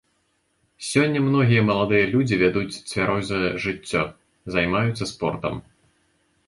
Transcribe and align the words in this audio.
Сёння 0.91 1.19
многія 1.25 1.65
маладыя 1.67 2.05
людзі 2.13 2.39
вядуць 2.45 2.81
цвярозае 2.89 3.47
жыццё, 3.67 4.03
займаюцца 4.57 5.03
спортам. 5.13 5.63